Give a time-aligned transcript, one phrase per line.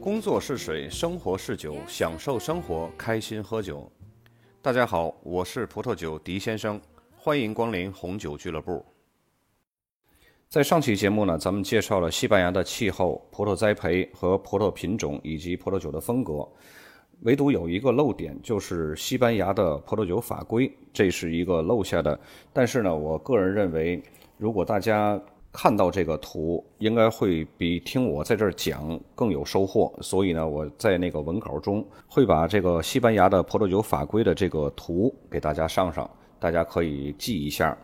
[0.00, 3.86] 工作是水，生活是酒，享受生活，开心喝酒。
[4.62, 6.80] 大家好，我是葡萄酒狄先生，
[7.14, 8.82] 欢迎光临红酒俱乐部。
[10.48, 16.48] 在上期节目呢，咱们介绍了西班牙的气候、葡萄栽培和葡萄品种以及葡萄酒的风格。
[17.20, 22.18] 唯独有一个漏点，就是西班牙的葡萄酒法规，这是一个漏下的。
[22.54, 24.02] 但是呢，我个人认为，
[24.38, 25.20] 如果大家
[25.52, 29.92] 看到这个图，应该会比听我在这儿讲更有收获。
[30.00, 37.76] 所以呢，我在那个文稿中会把这个西班牙的葡萄酒法规的这个图给大家上上，大家可以记一下。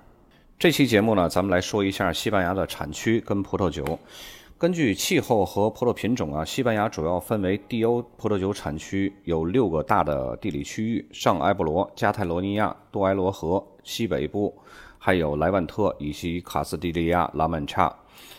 [0.58, 3.98] 这期节目呢，咱们来说一下西班牙的产区跟葡萄酒。
[4.58, 14.56] 根据气候和葡萄品种啊，西班牙主要分为地欧葡萄酒产区，有六个大的地理区域：上埃布罗、加泰罗尼亚、多埃罗河西北部，
[15.06, 17.94] 还有莱万特以及卡斯蒂利亚、拉曼查，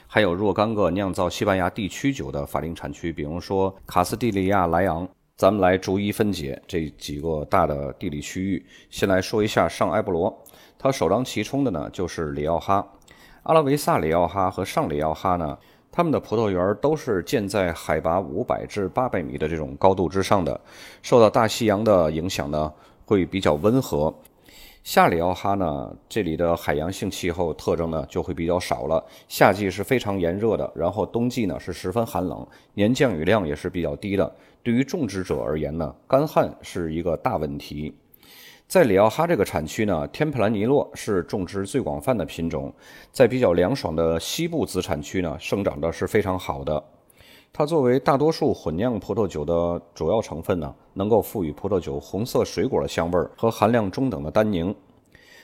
[0.05, 5.07] 还有若干个酿造西班牙地区酒的法定产区，比如说卡斯蒂利亚莱昂。
[5.37, 8.65] 咱们来逐一分解这几个大的地理区域。
[8.89, 10.43] 先来说一下上埃布罗，
[10.77, 12.85] 它首当其冲的呢就是里奥哈、
[13.43, 15.57] 阿拉维萨里奥哈和上里奥哈呢。
[15.89, 20.59] 他们的葡萄园都是建在海拔五百至八百米的这种高度之上的，
[21.01, 22.73] 受到大西洋的影响呢，
[23.05, 24.13] 会比较温和。
[24.87, 34.33] 夏里奥哈呢，这里的海洋性气候特征呢就会比较少了，夏季是非常炎热的，然后冬季呢是十分寒冷，年降雨量也是比较低的。
[34.63, 37.93] 对于种植者而言呢，干旱是一个大问题。
[38.65, 42.73] 在里奥哈这个产区呢，天普兰尼洛是种植最广泛的品种，
[43.11, 46.81] 在比较凉爽的西部子产区呢，生长的是非常好的。
[47.51, 54.73] 它作为大多数混酿葡萄酒的主要成分呢，能够赋予葡萄酒红色水果的香味儿和含量中等的单宁。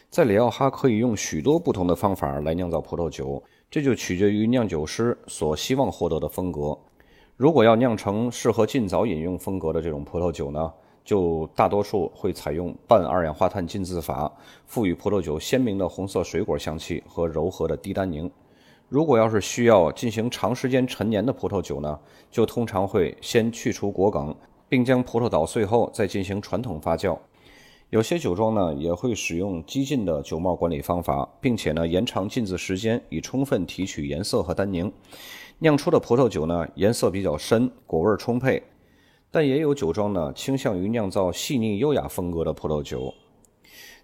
[0.09, 6.77] 在里奥哈可以用许多不同的方法来酿造葡萄酒，这就取决于酿酒师所希望获得的风格。
[7.35, 10.71] 如果要酿成适合尽早饮用风格的这种葡萄酒呢？
[11.03, 14.31] 就大多数会采用半二氧化碳浸渍法，
[14.65, 18.31] 赋予葡萄酒鲜明的红色水果香气和柔和的低单宁。
[18.93, 21.99] 如果要是需要进行长时间陈年的葡萄酒呢，
[22.29, 24.35] 就通常会先去除果梗，
[24.69, 27.17] 并将葡萄捣碎后再进行传统发酵。
[27.89, 34.93] 有些酒庄呢也会使用激进的酒帽管理方法，并且呢延长浸渍时间，以充分提取颜色和单宁。
[35.57, 38.61] 酿出的葡萄酒呢颜色比较深，果味充沛。
[39.31, 43.11] 但也有酒庄呢，倾向于酿造细腻优雅风格的葡萄酒。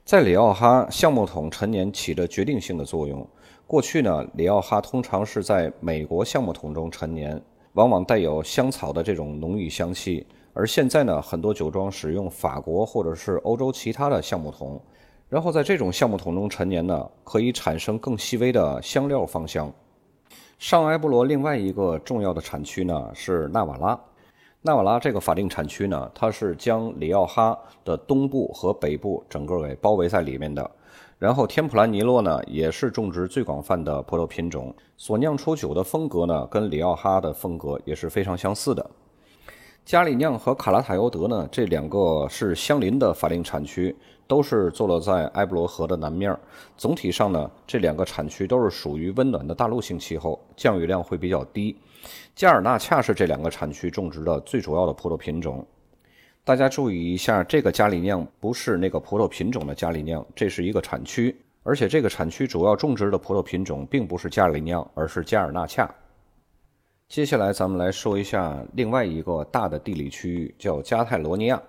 [0.04, 3.30] 在里奥哈，橡木桶陈年起着决定性的作用。
[3.70, 7.40] 过去呢，里奥哈通常是在美国橡木桶中陈年，
[7.74, 10.26] 往往带有香草的这种浓郁香气。
[10.56, 14.82] 而现在呢，很多酒庄使用法国或者是欧洲其他的橡木桶，
[15.30, 19.72] 然后在这种橡木桶中陈年呢，可以产生更细微的香料芳香。
[20.58, 24.00] 上埃布罗另外一个重要的产区呢是纳瓦拉。
[24.62, 30.70] 纳瓦拉这个法定产区呢，它是将里奥哈的东部和北部整个给包围在里面的。
[31.18, 38.90] 然后天普兰尼洛呢，也是种植最广泛的葡萄品种，所酿出酒的风格呢，跟里奥哈的风格也是非常相似的。
[39.86, 43.96] 加里酿和卡拉塔尤德呢，这两个是相邻的法定产区，
[44.28, 46.38] 都是坐落在埃布罗河的南面。
[46.78, 51.76] 总体上呢，这两个产区都是属于温暖的大陆性气候，降雨量会比较低。
[52.36, 55.66] 加尔纳恰是这两个产区种植的最主要的葡萄品种。
[56.44, 65.90] 大家注意一下，这个加里酿不是那个葡萄品种的加里酿，这是一个产区，而且这个产区主要种植的葡萄品种并不是加里酿，而是加尔纳恰。
[67.10, 71.60] 接下来咱们来说一下另外一个大的地理区域，叫加泰罗尼亚。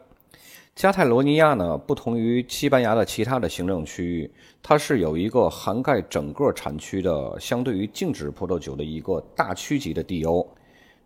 [0.76, 4.30] 加泰罗尼亚呢，不同于西班牙的其他的行政区域，
[4.62, 10.46] 它是有一个涵盖整个产区的，相对于静止葡萄酒的一个大区级的地欧。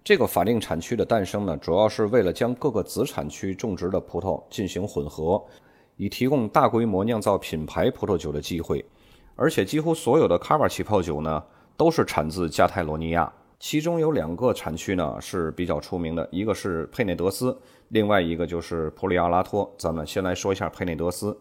[0.02, 5.40] 这个法定产区的诞生呢，主要是为了将各个子产区种植的葡萄进行混合，
[5.96, 8.84] 以提供大规模酿造品牌葡萄酒的机会。
[9.36, 11.40] 而且几乎所有的卡瓦起泡酒呢，
[11.76, 13.32] 都是产自加泰罗尼亚。
[13.64, 17.58] 其中有两个产区呢是比较出名的，一个是佩内德斯，
[17.88, 19.74] 另外一个就是普里奥拉托。
[19.78, 21.34] 咱们先来说一下佩内德斯，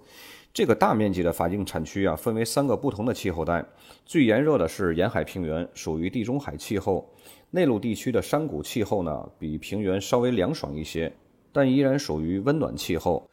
[0.53, 3.61] 这个大面积的法定产区啊，分为三个不同的气候带。
[4.05, 7.03] 最炎热的是沿海平原，属于地中海气候；
[7.51, 11.11] 内陆地区的山谷气候呢，比平原稍微凉爽一些，
[11.51, 13.29] 但依然属于温暖气候。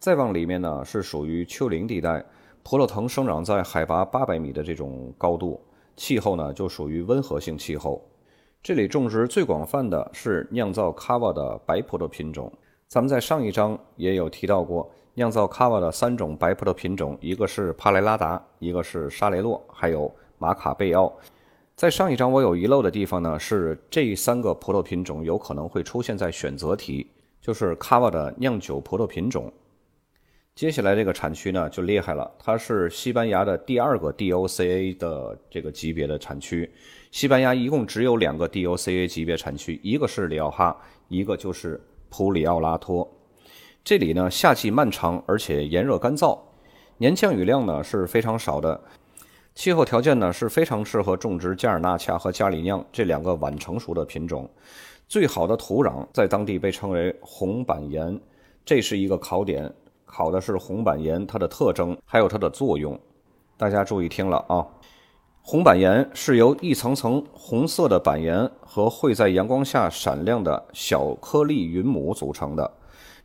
[0.00, 2.24] 再往里面呢，是属于丘陵地带，
[2.64, 5.62] 葡萄藤生长在海拔八百米的这种高度，
[5.96, 8.04] 气候呢就属于温和性气候。
[8.64, 12.52] 这里种植最广泛的是酿造卡瓦的白葡萄品种。
[12.86, 21.12] 咱们在上一章也有提到过，酿造卡瓦的三种白葡萄品种，一个是帕雷拉达，一个是沙雷洛，还有马卡贝奥。
[21.74, 27.10] 在上一章我有遗漏的地方呢，是这三个葡萄品种有可能会出现在选择题，
[27.40, 29.52] 就是卡瓦的酿酒葡萄品种。
[30.54, 36.70] 接下来这个产区呢就厉害了，它是西班牙的第二个 DOCA 的这个级别的产区。
[37.10, 40.76] 西班牙一共只有两个 DOCA 级别产区，一个是里奥哈，
[41.08, 43.10] 一个就是普里奥拉托。
[43.82, 46.38] 这里呢夏季漫长，而且炎热干燥，
[46.98, 48.78] 年降雨量呢是非常少的，
[49.54, 54.48] 气候条件呢是非常适合种植加尔纳恰和加里酿这两个晚成熟的品种。
[55.08, 58.20] 最好的土壤在当地被称为红板岩，
[58.66, 59.72] 这是一个考点。
[60.14, 63.00] 考的是红板岩它的特征，还有它的作用。
[63.56, 64.60] 大家注意听了啊！
[65.40, 72.70] 红板岩是由一层层红色的板岩和会在阳光下闪亮的小颗粒云母组成的。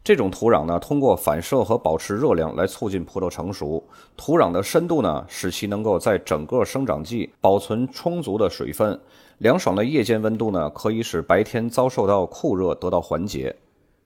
[0.01, 3.84] 这种土壤呢，通过反射和保持热量来促进葡萄成熟。
[4.16, 8.98] 土壤的深度呢，使其能够在整个生长季保存充足的水分。
[9.39, 13.54] 凉爽的夜间温度呢，可以使白天遭受到酷热得到缓解。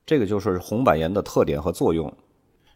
[0.04, 2.12] 这个就是红板岩的特点和作用。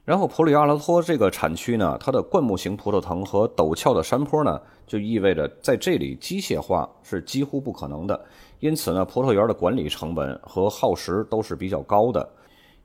[0.06, 8.24] 然后普里奥拉托这个产区呢，它的灌木型葡萄藤和陡峭的山坡呢，就意味着在这里机械化是几乎不可能的。
[8.60, 12.30] 因此呢，葡萄园的管理成本和耗时都是比较高的。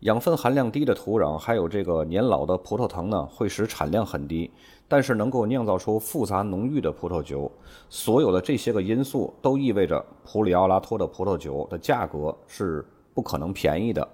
[0.00, 4.50] 养分含量低的土壤，还有这个年老的葡萄藤呢，会使产量很低，
[4.88, 7.52] 但是能够酿造出复杂浓郁的葡萄酒。
[7.90, 12.82] 所有的这些个因素都意味着普里奥拉托的葡萄酒的价格是
[13.12, 14.08] 不可能便宜的。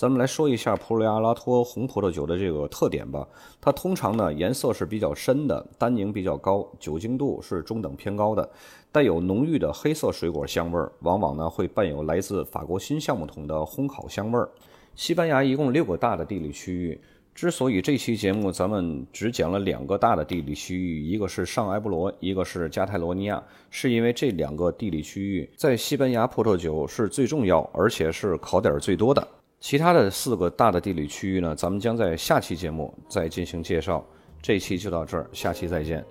[0.00, 3.28] 咱们来说一下普里阿拉托红葡萄酒的这个特点吧。
[3.60, 8.48] 它通常呢颜色是比较深的，单宁比较高，酒精度是中等偏高的，
[8.90, 14.48] 带有浓郁的黑色水果香味儿，往往呢会伴有来自法国新橡木桶的烘烤香味儿。
[14.94, 16.98] 西班牙一共六个大的地理区域，
[17.34, 29.28] 之所以这期节目咱们只讲了两个大的地理区域，一个是上埃布罗，一个是加泰罗尼亚，是因为这两个地理区域在西班牙葡萄酒是最重要，而且是考点最多的。
[29.60, 34.04] 其他的四个大的地理区域呢，咱们将在下期节目再进行介绍。
[34.42, 36.02] 这期就到这儿，下期再见。